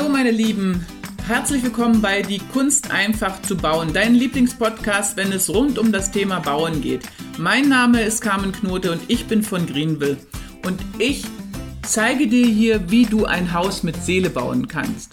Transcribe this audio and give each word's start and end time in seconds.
meine 0.00 0.30
Lieben. 0.30 0.86
Herzlich 1.26 1.62
willkommen 1.62 2.00
bei 2.00 2.22
Die 2.22 2.38
Kunst 2.38 2.90
einfach 2.90 3.42
zu 3.42 3.56
bauen, 3.56 3.92
dein 3.92 4.14
Lieblingspodcast, 4.14 5.18
wenn 5.18 5.30
es 5.32 5.50
rund 5.50 5.78
um 5.78 5.92
das 5.92 6.10
Thema 6.10 6.40
Bauen 6.40 6.80
geht. 6.80 7.02
Mein 7.36 7.68
Name 7.68 8.00
ist 8.00 8.22
Carmen 8.22 8.52
Knote 8.52 8.90
und 8.90 9.02
ich 9.08 9.26
bin 9.26 9.42
von 9.42 9.66
Greenville. 9.66 10.16
Und 10.64 10.80
ich 10.98 11.24
zeige 11.82 12.26
dir 12.26 12.46
hier, 12.46 12.90
wie 12.90 13.04
du 13.04 13.26
ein 13.26 13.52
Haus 13.52 13.82
mit 13.82 14.02
Seele 14.02 14.30
bauen 14.30 14.66
kannst. 14.66 15.12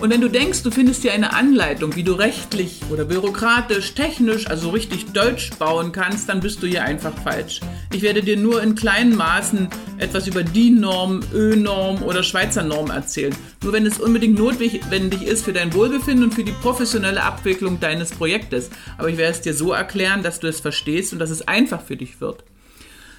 Und 0.00 0.08
wenn 0.08 0.22
du 0.22 0.28
denkst, 0.28 0.62
du 0.62 0.70
findest 0.70 1.02
hier 1.02 1.12
eine 1.12 1.34
Anleitung, 1.34 1.94
wie 1.94 2.02
du 2.02 2.14
rechtlich 2.14 2.80
oder 2.90 3.04
bürokratisch, 3.04 3.92
technisch, 3.94 4.46
also 4.46 4.70
richtig 4.70 5.12
deutsch 5.12 5.50
bauen 5.58 5.92
kannst, 5.92 6.30
dann 6.30 6.40
bist 6.40 6.62
du 6.62 6.66
hier 6.66 6.84
einfach 6.84 7.12
falsch. 7.22 7.60
Ich 7.92 8.02
werde 8.02 8.22
dir 8.22 8.36
nur 8.36 8.62
in 8.62 8.76
kleinen 8.76 9.16
Maßen 9.16 9.68
etwas 9.98 10.28
über 10.28 10.44
DIN-Norm, 10.44 11.22
Ö-Norm 11.34 12.04
oder 12.04 12.22
Schweizer 12.22 12.62
Norm 12.62 12.88
erzählen. 12.88 13.34
Nur 13.64 13.72
wenn 13.72 13.84
es 13.84 13.98
unbedingt 13.98 14.38
notwendig 14.38 15.22
ist 15.22 15.44
für 15.44 15.52
dein 15.52 15.74
Wohlbefinden 15.74 16.24
und 16.24 16.34
für 16.34 16.44
die 16.44 16.52
professionelle 16.52 17.22
Abwicklung 17.22 17.80
deines 17.80 18.12
Projektes. 18.12 18.70
Aber 18.96 19.08
ich 19.08 19.16
werde 19.16 19.32
es 19.32 19.40
dir 19.40 19.54
so 19.54 19.72
erklären, 19.72 20.22
dass 20.22 20.38
du 20.38 20.46
es 20.46 20.60
verstehst 20.60 21.12
und 21.12 21.18
dass 21.18 21.30
es 21.30 21.48
einfach 21.48 21.82
für 21.82 21.96
dich 21.96 22.20
wird. 22.20 22.44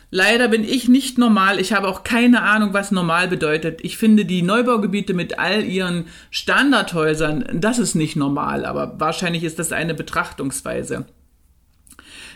Leider 0.10 0.48
bin 0.48 0.64
ich 0.64 0.88
nicht 0.88 1.18
normal. 1.18 1.60
Ich 1.60 1.74
habe 1.74 1.90
auch 1.90 2.04
keine 2.04 2.42
Ahnung, 2.42 2.74
was 2.74 2.92
normal 2.92 3.28
bedeutet. 3.28 3.80
Ich 3.84 3.98
finde 3.98 4.24
die 4.24 4.42
Neubaugebiete 4.42 5.14
mit 5.14 5.38
all 5.38 5.66
ihren 5.66 6.06
Standardhäusern, 6.30 7.46
das 7.54 7.78
ist 7.78 7.96
nicht 7.96 8.16
normal, 8.16 8.66
aber 8.66 9.00
wahrscheinlich 9.00 9.44
ist 9.44 9.60
das 9.60 9.72
eine 9.74 9.94
Betrachtungsweise. 9.94 11.06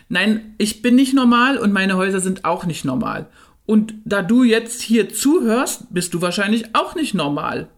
Nein, 0.08 0.54
ich 0.58 0.82
bin 0.82 0.94
nicht 0.94 1.14
normal 1.14 1.58
und 1.58 1.72
meine 1.72 1.96
Häuser 1.96 2.20
sind 2.20 2.44
auch 2.44 2.66
nicht 2.66 2.84
normal. 2.84 3.28
Und 3.64 3.94
da 4.04 4.22
du 4.22 4.44
jetzt 4.44 4.80
hier 4.82 5.12
zuhörst, 5.12 5.92
bist 5.92 6.14
du 6.14 6.20
wahrscheinlich 6.20 6.74
auch 6.74 6.94
nicht 6.94 7.14
normal. 7.14 7.68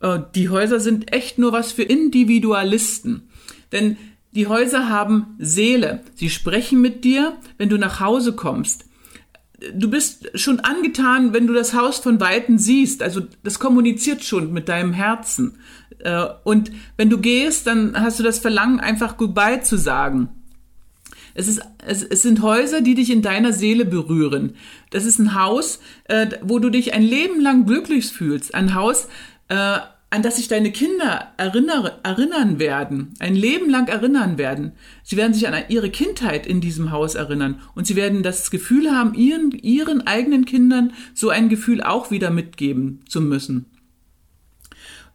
Äh, 0.00 0.20
die 0.34 0.48
Häuser 0.48 0.80
sind 0.80 1.12
echt 1.12 1.38
nur 1.38 1.52
was 1.52 1.72
für 1.72 1.82
Individualisten. 1.82 3.28
Denn 3.72 3.98
die 4.32 4.46
Häuser 4.46 4.88
haben 4.88 5.36
Seele. 5.38 6.00
Sie 6.14 6.30
sprechen 6.30 6.80
mit 6.80 7.04
dir, 7.04 7.36
wenn 7.58 7.68
du 7.68 7.76
nach 7.76 8.00
Hause 8.00 8.34
kommst 8.34 8.88
du 9.74 9.90
bist 9.90 10.30
schon 10.34 10.60
angetan, 10.60 11.32
wenn 11.32 11.46
du 11.46 11.52
das 11.52 11.74
Haus 11.74 11.98
von 11.98 12.20
Weitem 12.20 12.58
siehst. 12.58 13.02
Also 13.02 13.22
das 13.42 13.58
kommuniziert 13.58 14.24
schon 14.24 14.52
mit 14.52 14.68
deinem 14.68 14.92
Herzen. 14.92 15.58
Äh, 15.98 16.26
und 16.44 16.70
wenn 16.96 17.10
du 17.10 17.18
gehst, 17.18 17.66
dann 17.66 18.00
hast 18.00 18.18
du 18.18 18.22
das 18.22 18.38
Verlangen, 18.38 18.80
einfach 18.80 19.16
Goodbye 19.16 19.62
zu 19.62 19.76
sagen. 19.76 20.28
Es, 21.38 21.46
ist, 21.46 21.62
es, 21.86 22.02
es 22.02 22.22
sind 22.22 22.42
Häuser, 22.42 22.80
die 22.80 22.96
dich 22.96 23.10
in 23.10 23.22
deiner 23.22 23.52
Seele 23.52 23.84
berühren. 23.84 24.56
Das 24.90 25.04
ist 25.04 25.20
ein 25.20 25.34
Haus, 25.34 25.78
äh, 26.04 26.26
wo 26.42 26.58
du 26.58 26.68
dich 26.68 26.94
ein 26.94 27.02
Leben 27.02 27.40
lang 27.40 27.64
glücklich 27.64 28.06
fühlst. 28.06 28.56
Ein 28.56 28.74
Haus, 28.74 29.06
äh, 29.46 29.78
an 30.10 30.22
das 30.22 30.36
sich 30.36 30.48
deine 30.48 30.72
Kinder 30.72 31.32
erinnere, 31.36 32.00
erinnern 32.02 32.58
werden, 32.58 33.14
ein 33.20 33.36
Leben 33.36 33.70
lang 33.70 33.86
erinnern 33.86 34.36
werden. 34.36 34.72
Sie 35.04 35.16
werden 35.16 35.32
sich 35.32 35.46
an 35.46 35.54
ihre 35.68 35.90
Kindheit 35.90 36.44
in 36.44 36.60
diesem 36.60 36.90
Haus 36.90 37.14
erinnern 37.14 37.60
und 37.76 37.86
sie 37.86 37.94
werden 37.94 38.24
das 38.24 38.50
Gefühl 38.50 38.90
haben, 38.90 39.14
ihren, 39.14 39.52
ihren 39.52 40.04
eigenen 40.08 40.44
Kindern 40.44 40.92
so 41.14 41.28
ein 41.28 41.48
Gefühl 41.48 41.84
auch 41.84 42.10
wieder 42.10 42.30
mitgeben 42.30 43.04
zu 43.06 43.20
müssen. 43.20 43.66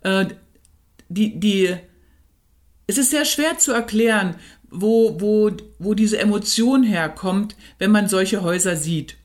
Äh, 0.04 0.28
die, 1.10 1.38
die, 1.38 1.76
es 2.88 2.98
ist 2.98 3.12
sehr 3.12 3.26
schwer 3.26 3.58
zu 3.58 3.74
erklären, 3.74 4.36
wo, 4.74 5.20
wo, 5.22 5.52
wo 5.80 5.94
diese 5.94 6.20
Emotion 6.20 6.84
herkommt, 6.84 7.56
wenn 7.78 7.92
man 7.92 8.08
solche 8.08 8.42
Häuser 8.42 8.76
sieht. 8.76 9.16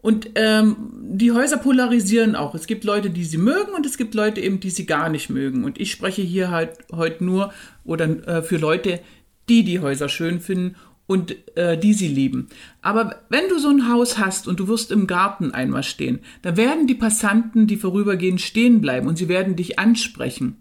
Und 0.00 0.30
ähm, 0.34 0.76
die 1.00 1.30
Häuser 1.30 1.58
polarisieren 1.58 2.34
auch. 2.34 2.56
Es 2.56 2.66
gibt 2.66 2.82
Leute, 2.82 3.10
die 3.10 3.24
sie 3.24 3.38
mögen 3.38 3.72
und 3.74 3.86
es 3.86 3.96
gibt 3.96 4.14
Leute 4.14 4.40
eben, 4.40 4.58
die 4.58 4.70
sie 4.70 4.84
gar 4.84 5.08
nicht 5.08 5.30
mögen. 5.30 5.64
Und 5.64 5.80
ich 5.80 5.92
spreche 5.92 6.22
hier 6.22 6.50
halt 6.50 6.70
heute 6.92 7.24
nur 7.24 7.52
oder 7.84 8.06
äh, 8.26 8.42
für 8.42 8.56
Leute, 8.56 9.00
die 9.48 9.62
die 9.62 9.80
Häuser 9.80 10.08
schön 10.08 10.40
finden 10.40 10.74
und 11.06 11.36
äh, 11.56 11.78
die 11.78 11.92
sie 11.92 12.08
lieben. 12.08 12.48
Aber 12.80 13.22
wenn 13.28 13.48
du 13.48 13.60
so 13.60 13.68
ein 13.68 13.88
Haus 13.88 14.18
hast 14.18 14.48
und 14.48 14.58
du 14.58 14.66
wirst 14.66 14.90
im 14.90 15.06
Garten 15.06 15.52
einmal 15.52 15.84
stehen, 15.84 16.18
da 16.42 16.56
werden 16.56 16.88
die 16.88 16.94
Passanten, 16.94 17.68
die 17.68 17.76
vorübergehen, 17.76 18.38
stehen 18.38 18.80
bleiben 18.80 19.06
und 19.06 19.18
sie 19.18 19.28
werden 19.28 19.54
dich 19.54 19.78
ansprechen. 19.78 20.56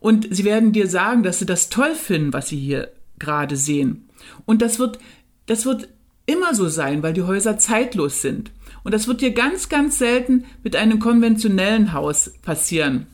Und 0.00 0.26
sie 0.30 0.44
werden 0.44 0.72
dir 0.72 0.88
sagen, 0.88 1.22
dass 1.22 1.38
sie 1.38 1.46
das 1.46 1.68
toll 1.68 1.94
finden, 1.94 2.32
was 2.32 2.48
sie 2.48 2.58
hier 2.58 2.90
gerade 3.20 3.56
sehen. 3.56 4.08
Und 4.46 4.62
das 4.62 4.78
wird, 4.78 4.98
das 5.46 5.64
wird 5.64 5.88
immer 6.26 6.54
so 6.54 6.68
sein, 6.68 7.02
weil 7.02 7.12
die 7.12 7.22
Häuser 7.22 7.58
zeitlos 7.58 8.22
sind. 8.22 8.50
Und 8.82 8.92
das 8.92 9.06
wird 9.06 9.20
dir 9.20 9.32
ganz, 9.32 9.68
ganz 9.68 9.98
selten 9.98 10.44
mit 10.62 10.74
einem 10.74 10.98
konventionellen 10.98 11.92
Haus 11.92 12.32
passieren. 12.42 13.06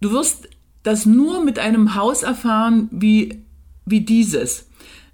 Du 0.00 0.12
wirst 0.12 0.48
das 0.82 1.06
nur 1.06 1.44
mit 1.44 1.58
einem 1.58 1.94
Haus 1.94 2.22
erfahren 2.22 2.88
wie, 2.92 3.42
wie 3.84 4.02
dieses, 4.02 4.68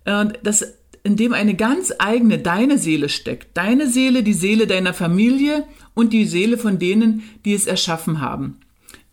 das, 0.05 0.75
in 1.03 1.17
dem 1.17 1.33
eine 1.33 1.55
ganz 1.55 1.93
eigene 1.99 2.39
deine 2.39 2.79
Seele 2.79 3.09
steckt. 3.09 3.57
Deine 3.57 3.89
Seele, 3.89 4.23
die 4.23 4.35
Seele 4.35 4.67
deiner 4.67 4.95
Familie 4.95 5.65
und 5.95 6.13
die 6.13 6.27
Seele 6.27 6.59
von 6.59 6.79
denen, 6.79 7.23
die 7.45 7.55
es 7.55 7.67
erschaffen 7.67 8.21
haben. 8.21 8.59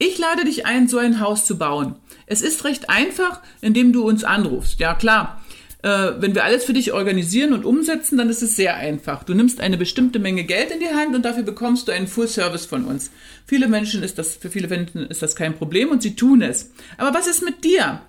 Ich 0.01 0.17
lade 0.17 0.45
dich 0.45 0.66
ein, 0.66 0.88
so 0.88 0.97
ein 0.97 1.19
Haus 1.19 1.45
zu 1.45 1.59
bauen. 1.59 1.94
Es 2.25 2.41
ist 2.41 2.66
recht 2.66 2.89
einfach, 2.89 3.39
indem 3.62 3.94
du 3.94 4.03
uns 4.03 4.23
anrufst. 4.23 4.79
Ja 4.79 4.95
klar, 4.95 5.39
äh, 5.84 6.13
wenn 6.17 6.34
wir 6.34 6.44
alles 6.44 6.63
für 6.63 6.73
dich 6.73 6.91
organisieren 6.91 7.53
und 7.53 7.66
umsetzen, 7.66 8.17
dann 8.17 8.28
ist 8.28 8.41
es 8.41 8.56
sehr 8.56 8.78
einfach. 8.78 9.23
Du 9.23 9.35
nimmst 9.35 9.62
eine 9.62 9.78
bestimmte 9.78 10.17
Menge 10.17 10.44
Geld 10.44 10.72
in 10.72 10.79
die 10.79 10.89
Hand 10.89 11.13
und 11.13 11.23
dafür 11.23 11.44
bekommst 11.44 11.88
du 11.88 11.91
einen 11.91 12.07
Full 12.07 12.28
Service 12.28 12.66
von 12.66 12.85
uns. 12.85 13.12
Viele 13.45 13.67
Menschen 13.67 14.01
ist 14.01 14.17
das, 14.17 14.38
für 14.38 14.50
viele 14.50 14.69
Menschen 14.69 15.06
ist 15.06 15.22
das 15.22 15.35
kein 15.35 15.53
Problem 15.53 15.91
und 15.91 16.01
sie 16.01 16.16
tun 16.16 16.41
es. 16.41 16.72
Aber 16.97 17.16
was 17.16 17.28
ist 17.28 17.44
mit 17.44 17.63
dir? 17.63 18.01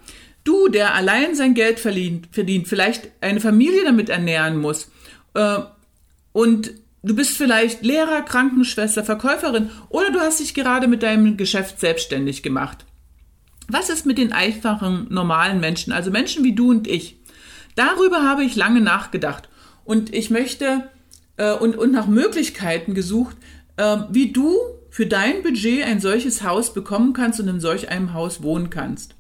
Du, 0.45 0.69
der 0.69 0.95
allein 0.95 1.35
sein 1.35 1.53
Geld 1.53 1.79
verdient, 1.79 2.29
verdient 2.33 2.69
vielleicht 2.69 3.11
eine 3.21 3.41
Familie 3.41 3.85
damit 3.85 4.09
ernähren 4.09 4.57
muss, 4.57 4.91
äh, 5.35 5.59
und 6.33 6.73
du 7.03 7.15
bist 7.15 7.37
vielleicht 7.37 7.85
Lehrer, 7.85 8.23
Krankenschwester, 8.23 9.05
Verkäuferin 9.05 9.71
oder 9.89 10.11
du 10.11 10.21
hast 10.21 10.41
dich 10.41 10.55
gerade 10.55 10.89
mit 10.89 11.03
deinem 11.03 11.37
Geschäft 11.37 11.81
selbstständig 11.81 12.43
gemacht. 12.43 12.85
Was 13.69 13.91
ist 13.91 14.07
mit 14.07 14.19
den 14.19 14.33
einfachen, 14.33 15.07
normalen 15.11 15.61
Menschen, 15.61 15.93
also 15.93 16.11
Menschen 16.11 16.45
wie 16.45 16.55
du 16.55 16.71
und 16.71 16.87
ich? 16.87 17.19
Darüber 17.75 18.23
habe 18.23 18.45
ich 18.45 18.57
lange 18.57 18.81
nachgedacht 18.81 19.49
und 19.85 20.15
ich 20.15 20.31
möchte 20.31 20.89
äh, 21.37 21.53
und, 21.55 21.77
und 21.77 21.93
nach 21.93 22.07
Möglichkeiten 22.07 22.95
gesucht, 22.95 23.37
äh, 23.77 23.99
wie 24.11 24.33
du 24.33 24.57
für 24.91 25.07
dein 25.07 25.43
Budget 25.43 25.85
ein 25.85 26.01
solches 26.01 26.43
Haus 26.43 26.75
bekommen 26.75 27.15
kannst 27.15 27.41
und 27.41 27.49
in 27.49 27.61
solch 27.61 27.89
einem 27.89 28.13
Haus 28.13 28.43
wohnen 28.43 28.69
kannst. 28.69 29.15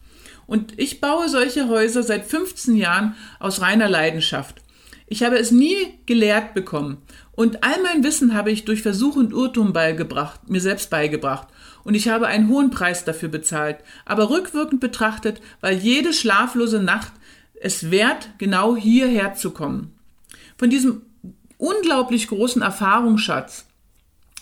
Und 0.47 0.79
ich 0.79 1.01
baue 1.01 1.31
solche 1.31 1.69
Häuser 1.69 2.03
seit 2.03 2.27
15 2.27 2.77
Jahren 2.77 3.15
aus 3.41 3.63
reiner 3.63 3.89
Leidenschaft. 3.89 4.61
Ich 5.07 5.23
habe 5.23 5.39
es 5.39 5.51
nie 5.51 5.77
gelehrt 6.07 6.53
bekommen. 6.53 6.99
Und 7.35 7.65
all 7.65 7.83
mein 7.83 8.05
Wissen 8.05 8.35
habe 8.35 8.51
ich 8.51 8.65
durch 8.65 8.83
Versuch 8.83 9.17
und 9.17 9.33
Irrtum 9.33 9.73
beigebracht, 9.73 10.49
mir 10.49 10.61
selbst 10.61 10.91
beigebracht. 10.91 11.49
Und 11.83 11.95
ich 11.95 12.09
habe 12.09 12.27
einen 12.27 12.49
hohen 12.49 12.71
Preis 12.71 13.05
dafür 13.05 13.31
bezahlt. 13.31 13.79
Aber 14.05 14.31
rückwirkend 14.31 14.81
betrachtet, 14.81 15.41
weil 15.61 15.79
jede 15.79 16.13
schlaflose 16.13 16.83
Nacht 16.83 17.13
es 17.61 17.91
wert, 17.91 18.31
genau 18.39 18.77
hierher 18.77 19.35
zu 19.35 19.53
kommen. 19.53 19.95
Von 20.59 20.69
diesem 20.69 21.03
unglaublich 21.57 22.29
großen 22.29 22.61
Erfahrungsschatz, 22.61 23.67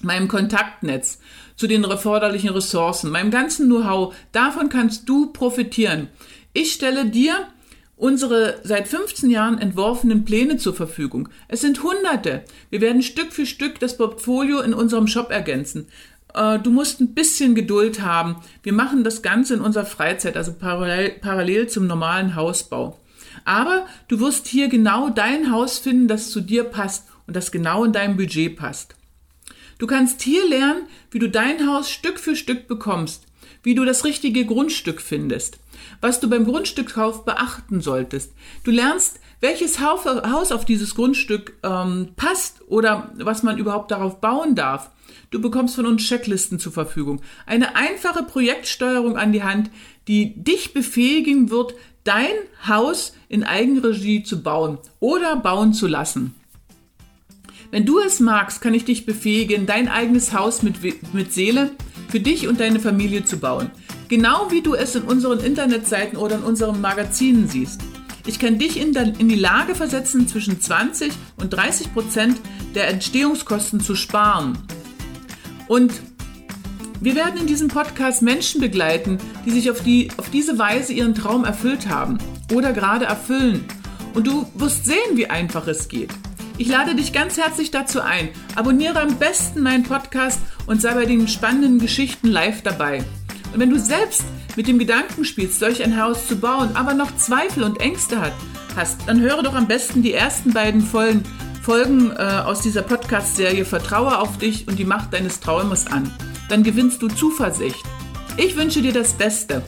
meinem 0.03 0.27
Kontaktnetz, 0.27 1.21
zu 1.55 1.67
den 1.67 1.85
erforderlichen 1.85 2.49
Ressourcen, 2.49 3.11
meinem 3.11 3.31
ganzen 3.31 3.67
Know-how, 3.67 4.15
davon 4.33 4.71
kannst 4.71 5.09
du 5.09 5.27
profitieren. 5.27 6.09
Ich 6.55 6.73
stelle 6.73 7.07
dir 7.07 7.47
unsere 8.01 8.61
seit 8.65 8.89
15 8.89 9.31
Jahren 9.31 9.59
entworfenen 9.59 10.25
Pläne 10.25 10.57
zur 10.57 10.75
Verfügung. 10.75 11.29
Es 11.49 11.61
sind 11.61 11.83
Hunderte. 11.83 12.43
Wir 12.71 12.81
werden 12.81 13.03
Stück 13.03 13.33
für 13.33 13.47
Stück 13.47 13.79
das 13.79 13.97
Portfolio 13.97 14.61
in 14.61 14.75
unserem 14.75 15.07
Shop 15.07 15.31
ergänzen. 15.31 15.87
Äh, 16.35 16.59
du 16.59 16.71
musst 16.71 17.01
ein 17.01 17.15
bisschen 17.15 17.55
Geduld 17.55 18.01
haben. 18.01 18.37
Wir 18.63 18.73
machen 18.73 19.05
das 19.05 19.23
Ganze 19.23 19.55
in 19.55 19.61
unserer 19.61 19.85
Freizeit, 19.85 20.37
also 20.37 20.53
parallel, 20.53 21.11
parallel 21.21 21.69
zum 21.69 21.87
normalen 21.87 22.35
Hausbau. 22.35 22.99
Aber 23.45 23.87
du 24.09 24.19
wirst 24.19 24.47
hier 24.47 24.69
genau 24.69 25.11
dein 25.11 25.53
Haus 25.53 25.79
finden, 25.79 26.09
das 26.09 26.31
zu 26.31 26.41
dir 26.41 26.65
passt 26.65 27.07
und 27.27 27.37
das 27.37 27.53
genau 27.53 27.85
in 27.85 27.93
deinem 27.93 28.17
Budget 28.17 28.57
passt. 28.57 28.95
Du 29.79 29.87
kannst 29.87 30.23
hier 30.23 30.47
lernen, 30.49 30.83
wie 31.11 31.19
du 31.19 31.29
dein 31.29 31.67
Haus 31.67 31.91
Stück 31.91 32.19
für 32.19 32.37
Stück 32.37 32.67
bekommst, 32.67 33.25
wie 33.63 33.75
du 33.75 33.85
das 33.85 34.05
richtige 34.05 34.45
Grundstück 34.47 35.01
findest, 35.01 35.59
was 36.01 36.21
du 36.21 36.29
beim 36.29 36.45
Grundstückkauf 36.45 37.25
beachten 37.25 37.81
solltest. 37.81 38.33
Du 38.65 38.71
lernst, 38.71 39.21
welches 39.41 39.81
Haus 39.81 40.53
auf 40.53 40.65
dieses 40.65 40.95
Grundstück 40.95 41.55
ähm, 41.63 42.09
passt 42.17 42.63
oder 42.69 43.13
was 43.17 43.43
man 43.43 43.59
überhaupt 43.59 43.91
darauf 43.91 44.21
bauen 44.21 44.55
darf. 44.55 44.91
Du 45.31 45.41
bekommst 45.41 45.77
von 45.77 45.87
uns 45.87 46.03
Checklisten 46.03 46.59
zur 46.59 46.73
Verfügung. 46.73 47.23
Eine 47.47 47.77
einfache 47.77 48.23
Projektsteuerung 48.23 49.17
an 49.17 49.33
die 49.33 49.43
Hand, 49.43 49.71
die 50.09 50.35
dich 50.43 50.73
befähigen 50.73 51.51
wird, 51.51 51.75
dein 52.05 52.35
Haus 52.67 53.15
in 53.29 53.45
Eigenregie 53.45 54.23
zu 54.23 54.43
bauen 54.43 54.79
oder 54.99 55.37
bauen 55.37 55.73
zu 55.73 55.87
lassen. 55.87 56.35
Wenn 57.71 57.87
du 57.87 58.01
es 58.01 58.19
magst, 58.19 58.61
kann 58.61 58.75
ich 58.75 58.85
dich 58.85 59.07
befähigen, 59.07 59.67
dein 59.67 59.89
eigenes 59.89 60.33
Haus 60.33 60.63
mit, 60.63 60.83
mit 61.15 61.33
Seele 61.33 61.71
für 62.11 62.21
dich 62.21 62.49
und 62.49 62.61
deine 62.61 62.81
Familie 62.81 63.25
zu 63.25 63.39
bauen. 63.39 63.71
Genau 64.09 64.51
wie 64.51 64.61
du 64.61 64.75
es 64.75 64.95
in 64.95 65.03
unseren 65.03 65.41
Internetseiten 65.41 66.19
oder 66.19 66.37
in 66.37 66.43
unseren 66.43 66.81
Magazinen 66.81 67.49
siehst. 67.49 67.81
Ich 68.27 68.39
kann 68.39 68.59
dich 68.59 68.79
in, 68.79 68.93
die 69.29 69.35
Lage 69.35 69.75
versetzen, 69.75 70.29
zwischen 70.29 70.61
20 70.61 71.13
und 71.39 71.51
30 71.51 71.95
Prozent 71.95 72.41
der 72.75 72.89
Entstehungskosten 72.89 73.81
zu 73.81 73.95
sparen. 73.95 74.59
Und 75.69 75.93
wir 77.01 77.15
werden 77.15 77.41
in 77.41 77.47
diesem 77.47 77.69
Podcast 77.69 78.21
Menschen 78.21 78.61
begleiten, 78.61 79.19
die 79.47 79.51
sich 79.51 79.71
auf, 79.71 79.83
die, 79.83 80.11
auf 80.19 80.29
diese 80.29 80.59
Weise 80.59 80.93
ihren 80.93 81.15
Traum 81.15 81.45
erfüllt 81.45 81.89
haben 81.89 82.19
oder 82.53 82.73
gerade 82.73 83.07
erfüllen. 83.07 83.65
Und 84.13 84.27
du 84.27 84.47
wirst 84.55 84.85
sehen, 84.85 85.15
wie 85.15 85.27
einfach 85.27 85.67
es 85.67 85.89
geht. 85.89 86.11
Ich 86.61 86.69
lade 86.69 86.95
dich 86.95 87.15
ganz 87.15 87.39
herzlich 87.39 87.71
dazu 87.71 88.03
ein. 88.03 88.29
Abonniere 88.55 89.01
am 89.01 89.17
besten 89.17 89.63
meinen 89.63 89.83
Podcast 89.83 90.41
und 90.67 90.83
sei 90.83 90.93
bei 90.93 91.07
den 91.07 91.27
spannenden 91.27 91.79
Geschichten 91.79 92.29
live 92.29 92.61
dabei. 92.61 92.99
Und 93.55 93.61
wenn 93.61 93.71
du 93.71 93.79
selbst 93.79 94.25
mit 94.57 94.69
dem 94.69 94.79
Gedanken 94.79 95.25
spielst, 95.25 95.59
solch 95.59 95.83
ein 95.83 95.99
Haus 95.99 96.29
zu 96.29 96.37
bauen, 96.37 96.69
aber 96.75 96.93
noch 96.93 97.17
Zweifel 97.17 97.63
und 97.63 97.81
Ängste 97.81 98.21
hast, 98.77 98.99
dann 99.07 99.23
höre 99.23 99.43
doch 99.43 99.55
am 99.55 99.69
besten 99.69 100.03
die 100.03 100.13
ersten 100.13 100.53
beiden 100.53 100.83
Folgen, 100.83 101.23
Folgen 101.63 102.11
äh, 102.11 102.43
aus 102.45 102.61
dieser 102.61 102.83
Podcast-Serie 102.83 103.65
Vertraue 103.65 104.19
auf 104.19 104.37
dich 104.37 104.69
und 104.69 104.79
die 104.79 104.85
Macht 104.85 105.15
deines 105.15 105.41
Traumes 105.41 105.87
an. 105.87 106.13
Dann 106.51 106.63
gewinnst 106.63 107.01
du 107.01 107.09
Zuversicht. 107.09 107.83
Ich 108.37 108.55
wünsche 108.59 108.83
dir 108.83 108.93
das 108.93 109.15
Beste. 109.15 109.63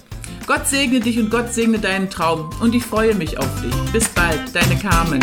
Gott 0.46 0.66
segne 0.66 1.00
dich 1.00 1.18
und 1.18 1.30
Gott 1.30 1.54
segne 1.54 1.78
deinen 1.78 2.10
Traum 2.10 2.50
und 2.60 2.74
ich 2.74 2.84
freue 2.84 3.14
mich 3.14 3.38
auf 3.38 3.62
dich. 3.62 3.92
Bis 3.92 4.10
bald, 4.10 4.54
deine 4.54 4.76
Carmen. 4.76 5.20